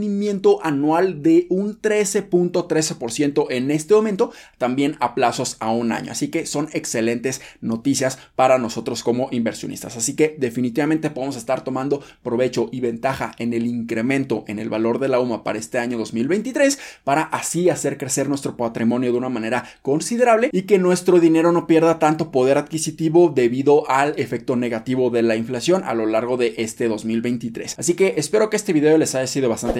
[0.62, 6.12] anual de un 13.13% en este momento, también a plazos a un año.
[6.12, 9.96] Así que son excelentes noticias para nosotros como inversionistas.
[9.96, 14.98] Así que definitivamente podemos estar tomando provecho y ventaja en el incremento en el valor
[14.98, 19.28] de la UMA para este año 2023 para así hacer crecer nuestro patrimonio de una
[19.28, 25.10] manera considerable y que nuestro dinero no pierda tanto poder adquisitivo debido al efecto negativo
[25.10, 27.78] de la inflación a lo largo de este 2023.
[27.78, 29.79] Así que espero que este video les haya sido bastante